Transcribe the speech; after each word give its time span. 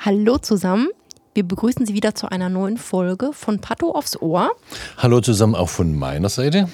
Hallo 0.00 0.38
zusammen. 0.38 0.90
Wir 1.34 1.42
begrüßen 1.42 1.84
Sie 1.84 1.92
wieder 1.92 2.14
zu 2.14 2.30
einer 2.30 2.48
neuen 2.48 2.78
Folge 2.78 3.32
von 3.32 3.60
Patto 3.60 3.90
aufs 3.90 4.22
Ohr. 4.22 4.52
Hallo 4.96 5.20
zusammen 5.20 5.56
auch 5.56 5.68
von 5.68 5.98
meiner 5.98 6.28
Seite. 6.28 6.68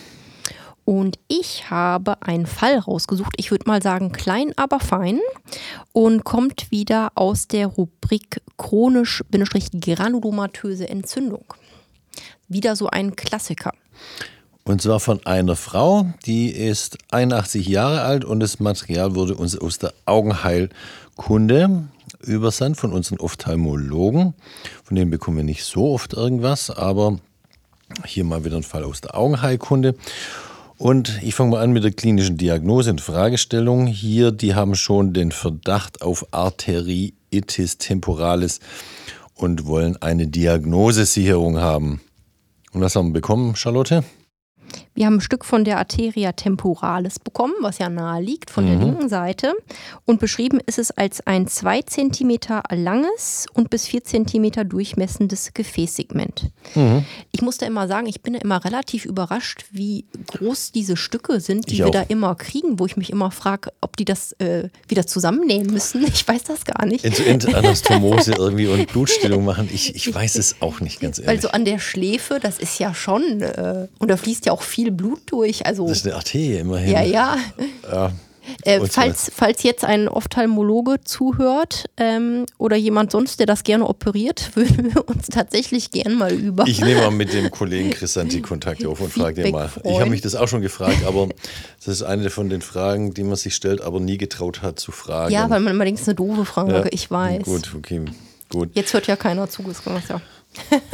Und 0.84 1.18
ich 1.26 1.70
habe 1.70 2.20
einen 2.22 2.44
Fall 2.46 2.78
rausgesucht. 2.78 3.32
Ich 3.38 3.50
würde 3.50 3.64
mal 3.66 3.82
sagen, 3.82 4.12
klein, 4.12 4.52
aber 4.56 4.78
fein. 4.78 5.20
Und 5.92 6.24
kommt 6.24 6.70
wieder 6.70 7.12
aus 7.14 7.48
der 7.48 7.66
Rubrik 7.66 8.42
chronisch-granulomatöse 8.58 10.86
Entzündung. 10.88 11.46
Wieder 12.46 12.76
so 12.76 12.88
ein 12.88 13.16
Klassiker. 13.16 13.72
Und 14.66 14.80
zwar 14.80 14.98
von 14.98 15.24
einer 15.26 15.56
Frau, 15.56 16.06
die 16.24 16.48
ist 16.48 16.96
81 17.10 17.66
Jahre 17.68 18.00
alt 18.00 18.24
und 18.24 18.40
das 18.40 18.60
Material 18.60 19.14
wurde 19.14 19.34
uns 19.34 19.58
aus 19.58 19.78
der 19.78 19.92
Augenheilkunde 20.06 21.84
übersandt 22.22 22.78
von 22.78 22.92
unseren 22.94 23.18
Ophthalmologen. 23.18 24.32
Von 24.82 24.96
denen 24.96 25.10
bekommen 25.10 25.36
wir 25.36 25.44
nicht 25.44 25.64
so 25.64 25.92
oft 25.92 26.14
irgendwas, 26.14 26.70
aber 26.70 27.18
hier 28.06 28.24
mal 28.24 28.46
wieder 28.46 28.56
ein 28.56 28.62
Fall 28.62 28.84
aus 28.84 29.02
der 29.02 29.14
Augenheilkunde. 29.14 29.96
Und 30.78 31.20
ich 31.22 31.34
fange 31.34 31.50
mal 31.50 31.62
an 31.62 31.72
mit 31.72 31.84
der 31.84 31.92
klinischen 31.92 32.38
Diagnose 32.38 32.90
und 32.90 33.02
Fragestellung. 33.02 33.86
Hier, 33.86 34.32
die 34.32 34.54
haben 34.54 34.74
schon 34.76 35.12
den 35.12 35.30
Verdacht 35.30 36.00
auf 36.00 36.26
Arteriitis 36.32 37.76
temporalis 37.76 38.60
und 39.34 39.66
wollen 39.66 40.00
eine 40.00 40.26
Diagnosesicherung 40.26 41.58
haben. 41.58 42.00
Und 42.72 42.80
was 42.80 42.96
haben 42.96 43.08
wir 43.08 43.20
bekommen, 43.20 43.56
Charlotte? 43.56 44.04
Wir 44.94 45.06
haben 45.06 45.14
ein 45.14 45.20
Stück 45.20 45.44
von 45.44 45.64
der 45.64 45.78
Arteria 45.78 46.32
temporalis 46.32 47.18
bekommen, 47.18 47.54
was 47.60 47.78
ja 47.78 47.88
nahe 47.88 48.22
liegt, 48.22 48.50
von 48.50 48.64
mhm. 48.64 48.68
der 48.68 48.86
linken 48.86 49.08
Seite. 49.08 49.52
Und 50.04 50.20
beschrieben 50.20 50.60
ist 50.66 50.78
es 50.78 50.92
als 50.92 51.26
ein 51.26 51.48
2 51.48 51.82
cm 51.82 52.38
langes 52.70 53.46
und 53.54 53.70
bis 53.70 53.86
4 53.86 54.04
cm 54.04 54.68
durchmessendes 54.68 55.52
Gefäßsegment. 55.52 56.50
Mhm. 56.74 57.04
Ich 57.32 57.42
muss 57.42 57.58
da 57.58 57.66
immer 57.66 57.88
sagen, 57.88 58.06
ich 58.06 58.22
bin 58.22 58.34
immer 58.34 58.64
relativ 58.64 59.04
überrascht, 59.04 59.64
wie 59.72 60.04
groß 60.28 60.70
diese 60.72 60.96
Stücke 60.96 61.40
sind, 61.40 61.70
die 61.70 61.74
ich 61.74 61.78
wir 61.80 61.88
auch. 61.88 61.90
da 61.90 62.02
immer 62.02 62.34
kriegen, 62.36 62.78
wo 62.78 62.86
ich 62.86 62.96
mich 62.96 63.10
immer 63.10 63.30
frage, 63.30 63.72
ob 63.80 63.96
die 63.96 64.04
das 64.04 64.32
äh, 64.38 64.68
wieder 64.88 65.06
zusammennehmen 65.06 65.72
müssen. 65.72 66.04
Ich 66.06 66.26
weiß 66.26 66.44
das 66.44 66.64
gar 66.64 66.86
nicht. 66.86 67.04
Anastomose 67.54 68.32
irgendwie 68.38 68.68
und 68.68 68.86
Blutstillung 68.86 69.44
machen, 69.44 69.68
ich, 69.72 69.94
ich 69.96 70.14
weiß 70.14 70.36
es 70.36 70.56
auch 70.60 70.80
nicht 70.80 71.00
ganz 71.00 71.18
ehrlich. 71.18 71.30
Also 71.30 71.48
an 71.48 71.64
der 71.64 71.78
Schläfe, 71.78 72.38
das 72.40 72.58
ist 72.58 72.78
ja 72.78 72.94
schon, 72.94 73.40
äh, 73.42 73.88
und 73.98 74.10
da 74.10 74.16
fließt 74.16 74.46
ja 74.46 74.52
auch 74.52 74.62
viel 74.62 74.83
Blut 74.90 75.20
durch. 75.26 75.66
Also, 75.66 75.86
das 75.86 75.98
ist 75.98 76.06
eine 76.06 76.16
Arterie 76.16 76.58
immerhin. 76.58 76.92
Ja, 76.92 77.02
ja. 77.02 77.36
ja. 77.90 78.12
Äh, 78.62 78.86
falls, 78.86 79.30
falls 79.34 79.62
jetzt 79.62 79.84
ein 79.84 80.08
Ophthalmologe 80.08 81.00
zuhört 81.02 81.86
ähm, 81.96 82.46
oder 82.58 82.76
jemand 82.76 83.10
sonst, 83.10 83.40
der 83.40 83.46
das 83.46 83.62
gerne 83.64 83.86
operiert, 83.86 84.50
würden 84.54 84.94
wir 84.94 85.08
uns 85.08 85.28
tatsächlich 85.28 85.90
gern 85.90 86.14
mal 86.14 86.32
über. 86.32 86.66
Ich 86.66 86.80
nehme 86.80 87.00
mal 87.02 87.10
mit 87.10 87.32
dem 87.32 87.50
Kollegen 87.50 87.90
Chrisanti 87.90 88.42
Kontakt 88.42 88.84
auf 88.86 89.00
und 89.00 89.12
frage 89.12 89.42
den 89.42 89.52
mal. 89.52 89.70
Ich 89.84 89.98
habe 89.98 90.10
mich 90.10 90.20
das 90.20 90.34
auch 90.34 90.48
schon 90.48 90.60
gefragt, 90.60 91.04
aber 91.06 91.28
das 91.78 91.88
ist 91.88 92.02
eine 92.02 92.30
von 92.30 92.48
den 92.48 92.62
Fragen, 92.62 93.14
die 93.14 93.24
man 93.24 93.36
sich 93.36 93.54
stellt, 93.54 93.80
aber 93.80 94.00
nie 94.00 94.18
getraut 94.18 94.62
hat 94.62 94.78
zu 94.78 94.92
fragen. 94.92 95.32
Ja, 95.32 95.48
weil 95.50 95.60
man 95.60 95.74
immer 95.74 95.84
denkt, 95.84 96.00
es 96.00 96.02
ist 96.02 96.08
eine 96.08 96.16
doofe 96.16 96.44
Frage, 96.44 96.72
ja, 96.72 96.84
ich 96.90 97.10
weiß. 97.10 97.44
Gut, 97.44 97.72
okay, 97.76 98.02
gut. 98.50 98.70
Jetzt 98.74 98.92
hört 98.92 99.06
ja 99.06 99.16
keiner 99.16 99.48
zu, 99.48 99.62
das 99.62 99.82
ja. 100.08 100.20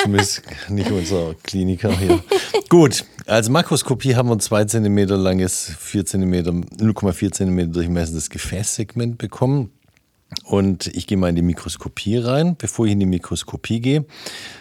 Zumindest 0.03 0.42
nicht 0.69 0.91
unser 0.91 1.34
Kliniker 1.42 1.97
hier. 1.97 2.22
Gut, 2.69 3.04
als 3.30 3.48
Makroskopie 3.48 4.16
haben 4.16 4.28
wir 4.28 4.34
ein 4.34 4.41
2 4.41 4.64
cm 4.64 4.98
langes, 5.08 5.72
4 5.78 6.04
cm, 6.04 6.32
0,4 6.32 7.32
cm 7.32 7.72
durchmessendes 7.72 8.28
Gefäßsegment 8.28 9.18
bekommen. 9.18 9.70
Und 10.44 10.86
ich 10.88 11.06
gehe 11.06 11.18
mal 11.18 11.28
in 11.28 11.36
die 11.36 11.42
Mikroskopie 11.42 12.18
rein. 12.18 12.56
Bevor 12.56 12.86
ich 12.86 12.92
in 12.92 13.00
die 13.00 13.06
Mikroskopie 13.06 13.80
gehe, 13.80 14.04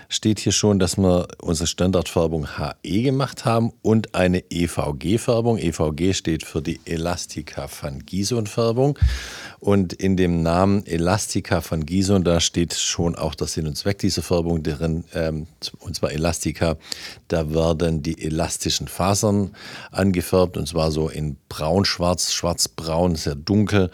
steht 0.08 0.40
hier 0.40 0.52
schon, 0.52 0.80
dass 0.80 0.98
wir 0.98 1.28
unsere 1.40 1.68
Standardfärbung 1.68 2.48
HE 2.58 3.02
gemacht 3.04 3.46
haben 3.46 3.72
und 3.84 4.16
eine 4.16 4.44
EVG-Färbung. 4.50 5.60
EVG 5.60 6.14
steht 6.14 6.44
für 6.44 6.64
die 6.64 6.80
Elastica 6.86 7.70
van 7.82 8.04
Gison-Färbung. 8.04 8.98
Und 9.60 9.94
in 9.94 10.18
dem 10.18 10.42
Namen 10.42 10.86
Elastica 10.88 11.62
van 11.68 11.86
Gison, 11.86 12.24
da 12.24 12.40
steht 12.40 12.74
schon 12.74 13.16
auch 13.16 13.36
der 13.36 13.48
Sinn 13.48 13.68
und 13.68 13.78
Zweck 13.78 14.00
dieser 14.00 14.24
Färbung 14.24 14.64
drin, 14.64 15.04
ähm, 15.14 15.48
und 15.80 15.96
zwar 15.96 16.12
Elastica. 16.12 16.78
Da 17.28 17.54
werden 17.54 18.02
die 18.02 18.20
elastischen 18.24 18.88
Fasern 18.88 19.56
angefärbt, 19.92 20.58
und 20.58 20.68
zwar 20.68 20.92
so 20.92 21.10
in 21.10 21.38
braun-schwarz, 21.48 22.34
schwarz-braun, 22.34 23.16
sehr 23.16 23.36
dunkel 23.36 23.92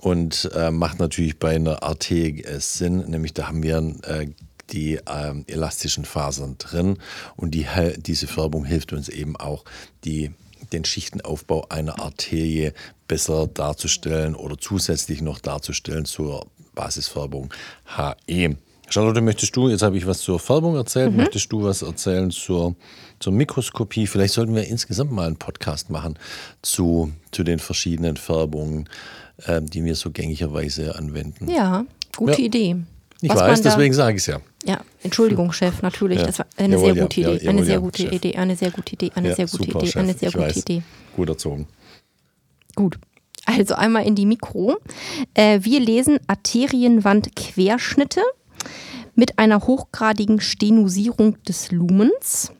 und 0.00 0.50
äh, 0.54 0.70
macht 0.70 0.98
natürlich 0.98 1.38
bei 1.38 1.54
einer 1.54 1.82
Arterie 1.82 2.44
Sinn, 2.58 2.98
nämlich 3.10 3.34
da 3.34 3.48
haben 3.48 3.62
wir 3.62 3.78
äh, 4.04 4.28
die 4.72 4.94
äh, 4.96 5.34
elastischen 5.46 6.04
Fasern 6.04 6.56
drin 6.58 6.98
und 7.36 7.52
die, 7.52 7.66
diese 7.98 8.26
Färbung 8.26 8.64
hilft 8.64 8.92
uns 8.92 9.08
eben 9.08 9.36
auch, 9.36 9.64
die, 10.04 10.32
den 10.72 10.84
Schichtenaufbau 10.84 11.66
einer 11.68 12.00
Arterie 12.00 12.72
besser 13.08 13.46
darzustellen 13.46 14.34
oder 14.34 14.56
zusätzlich 14.58 15.20
noch 15.20 15.40
darzustellen 15.40 16.04
zur 16.04 16.46
Basisfärbung 16.74 17.52
HE. 17.96 18.56
Charlotte, 18.88 19.20
möchtest 19.20 19.54
du, 19.54 19.68
jetzt 19.68 19.82
habe 19.82 19.96
ich 19.96 20.06
was 20.06 20.20
zur 20.20 20.40
Färbung 20.40 20.74
erzählt, 20.74 21.12
mhm. 21.12 21.18
möchtest 21.18 21.52
du 21.52 21.62
was 21.62 21.82
erzählen 21.82 22.30
zur, 22.30 22.74
zur 23.20 23.32
Mikroskopie? 23.32 24.06
Vielleicht 24.06 24.34
sollten 24.34 24.54
wir 24.54 24.66
insgesamt 24.66 25.12
mal 25.12 25.26
einen 25.26 25.36
Podcast 25.36 25.90
machen 25.90 26.18
zu, 26.62 27.12
zu 27.30 27.44
den 27.44 27.60
verschiedenen 27.60 28.16
Färbungen 28.16 28.88
äh, 29.46 29.60
die 29.62 29.84
wir 29.84 29.94
so 29.94 30.10
gängigerweise 30.10 30.96
anwenden. 30.96 31.50
Ja, 31.50 31.84
gute 32.16 32.40
ja. 32.40 32.46
Idee. 32.46 32.76
Ich 33.22 33.30
Was 33.30 33.38
weiß, 33.38 33.62
deswegen 33.62 33.92
sage 33.92 34.16
ich 34.16 34.22
es 34.22 34.26
ja. 34.26 34.40
Ja, 34.64 34.80
Entschuldigung, 35.02 35.52
Chef, 35.58 35.82
natürlich. 35.82 36.20
Ja. 36.20 36.26
Das 36.26 36.38
war 36.38 36.46
eine 36.56 36.76
Jawohl, 36.76 36.94
sehr 36.94 37.02
gute 37.02 37.20
ja, 37.20 37.30
Idee. 37.32 37.48
Eine 37.48 37.64
sehr 37.64 37.80
gute 37.80 38.02
Chef. 38.02 38.12
Idee. 38.12 38.36
Eine 38.36 38.56
sehr 38.56 38.70
gute 38.70 38.94
Idee. 38.94 39.12
Eine 39.14 39.34
sehr 39.34 39.46
gute 39.46 39.64
super, 39.64 39.78
Idee. 39.80 39.86
Chef. 39.86 40.02
Eine 40.02 40.14
sehr 40.14 40.28
ich 40.28 40.34
gute 40.34 40.46
weiß. 40.46 40.56
Idee. 40.56 40.82
Gut 41.16 41.28
erzogen. 41.28 41.66
Gut. 42.74 42.98
Also 43.46 43.74
einmal 43.74 44.06
in 44.06 44.14
die 44.14 44.26
Mikro. 44.26 44.76
Äh, 45.34 45.60
wir 45.62 45.80
lesen 45.80 46.18
Arterienwandquerschnitte 46.26 48.22
mit 49.14 49.38
einer 49.38 49.66
hochgradigen 49.66 50.40
Stenosierung 50.40 51.42
des 51.44 51.72
Lumens 51.72 52.52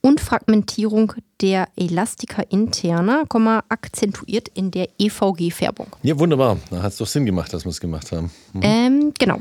und 0.00 0.20
Fragmentierung 0.20 1.12
der 1.40 1.68
Elastica 1.76 2.42
interna, 2.42 3.24
akzentuiert 3.68 4.48
in 4.54 4.70
der 4.70 4.88
EVG-Färbung. 4.98 5.88
Ja, 6.02 6.18
wunderbar. 6.18 6.58
Da 6.70 6.82
hat 6.82 6.92
es 6.92 6.98
doch 6.98 7.06
Sinn 7.06 7.26
gemacht, 7.26 7.52
dass 7.52 7.64
wir 7.64 7.70
es 7.70 7.80
gemacht 7.80 8.12
haben. 8.12 8.30
Mhm. 8.52 8.60
Ähm, 8.62 9.12
genau. 9.18 9.40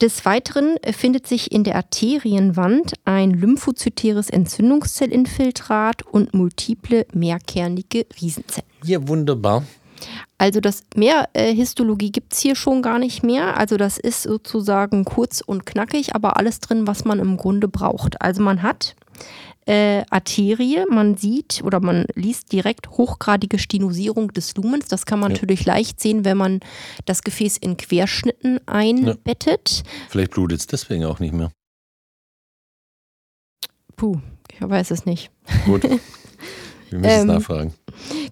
Des 0.00 0.24
Weiteren 0.24 0.76
findet 0.92 1.26
sich 1.26 1.50
in 1.50 1.64
der 1.64 1.74
Arterienwand 1.74 2.92
ein 3.04 3.32
lymphozytäres 3.32 4.30
Entzündungszellinfiltrat 4.30 6.02
und 6.02 6.34
multiple 6.34 7.04
mehrkernige 7.12 8.06
Riesenzellen. 8.20 8.68
Ja, 8.84 9.08
wunderbar. 9.08 9.64
Also 10.38 10.60
das 10.60 10.84
mehr 10.94 11.28
äh, 11.32 11.52
Histologie 11.52 12.12
gibt 12.12 12.32
es 12.32 12.38
hier 12.38 12.54
schon 12.54 12.80
gar 12.80 13.00
nicht 13.00 13.24
mehr. 13.24 13.56
Also 13.56 13.76
das 13.76 13.98
ist 13.98 14.22
sozusagen 14.22 15.04
kurz 15.04 15.40
und 15.40 15.66
knackig, 15.66 16.14
aber 16.14 16.36
alles 16.36 16.60
drin, 16.60 16.86
was 16.86 17.04
man 17.04 17.18
im 17.18 17.36
Grunde 17.36 17.66
braucht. 17.66 18.22
Also 18.22 18.40
man 18.40 18.62
hat 18.62 18.94
äh, 19.66 20.04
Arterie. 20.10 20.84
Man 20.88 21.16
sieht 21.16 21.62
oder 21.62 21.80
man 21.80 22.06
liest 22.14 22.52
direkt 22.52 22.90
hochgradige 22.90 23.58
Stenosierung 23.58 24.32
des 24.32 24.56
Lumens. 24.56 24.88
Das 24.88 25.06
kann 25.06 25.20
man 25.20 25.30
ja. 25.30 25.36
natürlich 25.36 25.64
leicht 25.64 26.00
sehen, 26.00 26.24
wenn 26.24 26.36
man 26.36 26.60
das 27.04 27.22
Gefäß 27.22 27.58
in 27.58 27.76
Querschnitten 27.76 28.60
einbettet. 28.66 29.82
Ja. 29.84 29.90
Vielleicht 30.08 30.32
blutet 30.32 30.60
es 30.60 30.66
deswegen 30.66 31.04
auch 31.04 31.20
nicht 31.20 31.34
mehr. 31.34 31.52
Puh, 33.96 34.18
ich 34.52 34.60
weiß 34.60 34.90
es 34.92 35.04
nicht. 35.04 35.30
Gut. 35.66 35.82
Wir 36.90 36.98
müssen 36.98 37.04
ähm, 37.04 37.20
es 37.20 37.24
nachfragen. 37.24 37.74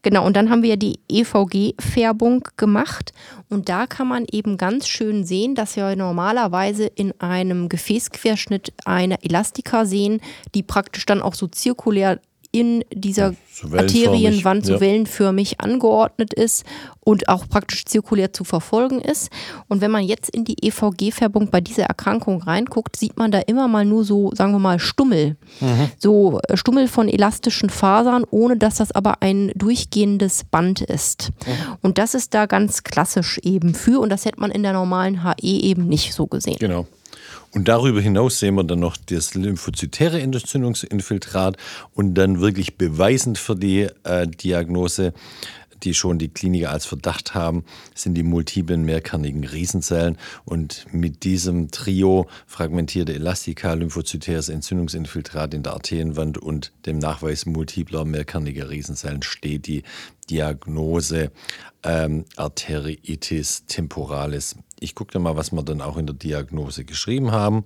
Genau, 0.03 0.27
und 0.27 0.37
dann 0.37 0.51
haben 0.51 0.63
wir 0.63 0.77
die 0.77 0.99
EVG-Färbung 1.09 2.49
gemacht. 2.57 3.13
Und 3.49 3.69
da 3.69 3.87
kann 3.87 4.09
man 4.09 4.27
eben 4.31 4.57
ganz 4.57 4.89
schön 4.89 5.25
sehen, 5.25 5.55
dass 5.55 5.77
wir 5.77 5.97
normalerweise 5.97 6.87
in 6.87 7.19
einem 7.21 7.69
Gefäßquerschnitt 7.69 8.73
eine 8.85 9.23
Elastika 9.23 9.85
sehen, 9.85 10.21
die 10.55 10.63
praktisch 10.63 11.07
dann 11.07 11.23
auch 11.23 11.35
so 11.35 11.47
zirkulär 11.47 12.21
in 12.57 12.85
dieser 12.91 13.35
wellenförmig, 13.61 14.07
Arterienwand 14.07 14.65
so 14.65 14.75
ja. 14.75 14.81
wellenförmig 14.81 15.61
angeordnet 15.61 16.33
ist 16.33 16.65
und 17.01 17.29
auch 17.29 17.47
praktisch 17.47 17.85
zirkulär 17.85 18.33
zu 18.33 18.45
verfolgen 18.45 19.01
ist. 19.01 19.31
Und 19.69 19.83
wenn 19.83 19.91
man 19.91 20.05
jetzt 20.05 20.31
in 20.31 20.45
die 20.45 20.57
EVG-Färbung 20.67 21.51
bei 21.51 21.61
dieser 21.61 21.85
Erkrankung 21.85 22.43
reinguckt, 22.43 22.97
sieht 22.97 23.19
man 23.19 23.31
da 23.31 23.41
immer 23.41 23.69
mal 23.69 23.85
nur 23.85 24.05
so, 24.05 24.33
sagen 24.35 24.53
wir 24.53 24.59
mal, 24.59 24.79
Stummel. 24.79 25.37
So 25.99 26.41
äh, 26.49 26.57
Stummel 26.57 26.89
von 26.89 27.09
elastischen 27.09 27.69
Fasern, 27.69 28.25
ohne 28.31 28.57
dass 28.57 28.77
das 28.77 28.91
aber 28.91 29.23
ein 29.23 29.53
durchgehendes 29.55 30.45
Band 30.45 30.81
ist. 30.81 31.31
Und 31.83 31.99
das 31.99 32.15
ist 32.15 32.33
da 32.33 32.47
ganz 32.47 32.85
klassisch 32.85 33.39
eben 33.43 33.75
für 33.75 34.01
und 34.01 34.09
das 34.09 34.25
hätte 34.25 34.41
man 34.41 34.51
in 34.51 34.63
der 34.63 34.73
normalen 34.73 35.25
HE 35.25 35.35
eben 35.43 35.87
nicht 35.89 36.15
so 36.15 36.27
gesehen. 36.27 36.57
Genau. 36.59 36.87
Und 37.57 37.69
darüber 37.69 38.03
hinaus 38.03 38.39
sehen 38.39 38.57
wir 38.57 38.65
dann 38.65 38.81
noch 38.81 38.99
das 38.99 39.33
lymphozytäre 39.33 40.21
Entzündungsinfiltrat 40.21 41.57
und 41.95 42.13
dann 42.13 42.43
wirklich 42.43 42.77
beweisend 42.77 43.39
für 43.39 43.57
die 43.57 43.89
äh, 44.05 44.29
Diagnose, 44.29 45.15
die 45.83 45.95
schon 45.95 46.19
die 46.19 46.29
Kliniker 46.29 46.71
als 46.71 46.85
Verdacht 46.85 47.35
haben, 47.35 47.65
sind 47.95 48.13
die 48.13 48.25
multiplen 48.25 48.85
mehrkernigen 48.85 49.45
Riesenzellen. 49.45 50.19
Und 50.45 50.85
mit 50.93 51.25
diesem 51.25 51.71
Trio 51.71 52.27
fragmentierte 52.47 53.15
Elastika, 53.15 53.73
lymphozytäres 53.73 54.51
Entzündungsinfiltrat 54.51 55.55
in 55.55 55.63
der 55.63 55.73
Arterienwand 55.73 56.37
und 56.37 56.75
dem 56.85 56.99
Nachweis 56.99 57.47
multipler 57.47 58.05
mehrkerniger 58.05 58.69
Riesenzellen 58.69 59.23
steht 59.23 59.67
die 59.67 59.83
Diagnose 60.29 61.31
ähm, 61.83 62.27
Arteriitis 62.37 63.65
temporalis. 63.65 64.57
Ich 64.79 64.95
gucke 64.95 65.13
dann 65.13 65.23
mal, 65.23 65.37
was 65.37 65.53
wir 65.53 65.63
dann 65.63 65.81
auch 65.81 65.97
in 65.97 66.07
der 66.07 66.15
Diagnose 66.15 66.85
geschrieben 66.85 67.33
haben. 67.33 67.65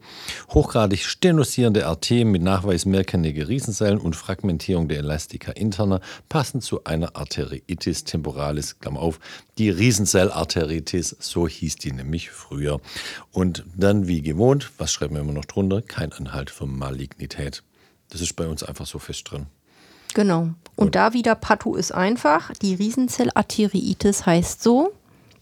Hochgradig 0.50 1.04
stenosierende 1.04 1.86
Arterien 1.86 2.30
mit 2.30 2.42
Nachweis 2.42 2.86
mehrkerniger 2.86 3.48
Riesenzellen 3.48 3.98
und 3.98 4.14
Fragmentierung 4.14 4.86
der 4.86 4.98
Elastica 4.98 5.50
interna 5.52 6.00
passen 6.28 6.60
zu 6.60 6.84
einer 6.84 7.16
Arteriitis 7.16 8.04
temporalis, 8.04 8.78
Klammer 8.78 9.00
auf, 9.00 9.18
die 9.58 9.70
Riesenzellarteritis, 9.70 11.16
so 11.18 11.48
hieß 11.48 11.76
die 11.76 11.92
nämlich 11.92 12.30
früher. 12.30 12.80
Und 13.32 13.64
dann 13.76 14.06
wie 14.06 14.22
gewohnt, 14.22 14.70
was 14.78 14.92
schreiben 14.92 15.14
wir 15.14 15.22
immer 15.22 15.32
noch 15.32 15.46
drunter? 15.46 15.82
Kein 15.82 16.12
Anhalt 16.12 16.50
für 16.50 16.66
Malignität. 16.66 17.64
Das 18.10 18.20
ist 18.20 18.36
bei 18.36 18.46
uns 18.46 18.62
einfach 18.62 18.86
so 18.86 18.98
fest 18.98 19.30
drin. 19.30 19.46
Genau. 20.14 20.50
Und 20.76 20.94
da 20.94 21.12
wieder 21.12 21.34
Patho 21.34 21.74
ist 21.74 21.92
einfach. 21.92 22.52
Die 22.62 22.74
Riesenzellarteriitis 22.74 24.26
heißt 24.26 24.62
so, 24.62 24.92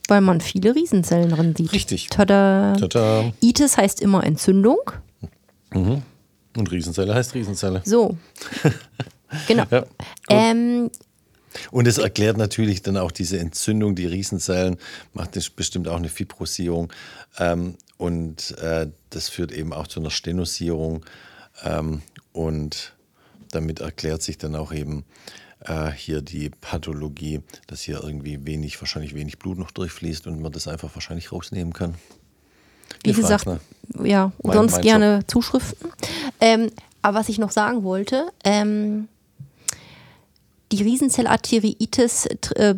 weil 0.08 0.20
man 0.22 0.40
viele 0.40 0.74
Riesenzellen 0.74 1.30
drin 1.30 1.54
sieht. 1.56 1.72
Richtig. 1.72 2.08
Tada. 2.08 2.74
Tada. 2.74 3.32
Itis 3.40 3.76
heißt 3.76 4.00
immer 4.00 4.24
Entzündung. 4.24 4.78
Und 6.56 6.72
Riesenzelle 6.72 7.14
heißt 7.14 7.34
Riesenzelle. 7.34 7.82
So. 7.84 8.16
genau. 9.46 9.64
Ja. 9.70 9.84
Ähm, 10.30 10.90
Und 11.70 11.88
es 11.88 11.96
erklärt 11.96 12.36
natürlich 12.36 12.82
dann 12.82 12.98
auch 12.98 13.10
diese 13.10 13.38
Entzündung, 13.38 13.94
die 13.94 14.04
Riesenzellen, 14.06 14.76
macht 15.14 15.38
bestimmt 15.56 15.88
auch 15.88 15.96
eine 15.96 16.10
Fibrosierung. 16.10 16.92
Ähm, 17.38 17.76
und 17.96 18.58
äh, 18.58 18.88
das 19.10 19.28
führt 19.30 19.52
eben 19.52 19.72
auch 19.72 19.86
zu 19.86 20.00
einer 20.00 20.10
Stenosierung. 20.10 21.04
Ähm, 21.64 22.02
und 22.32 22.94
damit 23.50 23.80
erklärt 23.80 24.22
sich 24.22 24.36
dann 24.36 24.54
auch 24.54 24.72
eben 24.72 25.04
äh, 25.64 25.90
hier 25.90 26.20
die 26.22 26.50
Pathologie, 26.50 27.40
dass 27.66 27.82
hier 27.82 28.02
irgendwie 28.02 28.44
wenig, 28.46 28.80
wahrscheinlich 28.80 29.14
wenig 29.14 29.38
Blut 29.38 29.58
noch 29.58 29.70
durchfließt 29.70 30.26
und 30.26 30.40
man 30.40 30.52
das 30.52 30.68
einfach 30.68 30.90
wahrscheinlich 30.94 31.32
rausnehmen 31.32 31.72
kann. 31.72 31.94
wie 33.04 33.10
Ihr 33.10 33.16
gesagt, 33.16 33.44
fragt's, 33.44 33.64
ja, 34.02 34.32
Mein- 34.42 34.56
sonst 34.56 34.80
gerne 34.82 35.20
Zuschriften. 35.26 35.90
Ähm, 36.40 36.70
aber 37.02 37.18
was 37.20 37.28
ich 37.28 37.38
noch 37.38 37.50
sagen 37.50 37.82
wollte, 37.84 38.28
ähm, 38.44 39.08
die 40.72 40.82
Riesenzellarteriitis 40.82 42.26
tr- 42.42 42.56
äh, 42.56 42.74